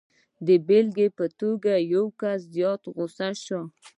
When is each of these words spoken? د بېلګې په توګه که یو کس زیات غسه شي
د 0.47 0.49
بېلګې 0.67 1.07
په 1.17 1.25
توګه 1.39 1.73
که 1.81 1.87
یو 1.93 2.05
کس 2.21 2.39
زیات 2.55 2.81
غسه 2.95 3.29
شي 3.43 3.59